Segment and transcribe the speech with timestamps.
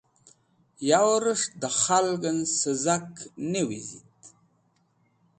[0.89, 3.09] Yawrẽs̃h dẽ khalgẽn sẽzak
[3.51, 4.15] ne wizit.